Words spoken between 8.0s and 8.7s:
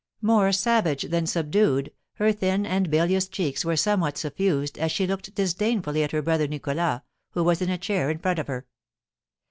in front of her.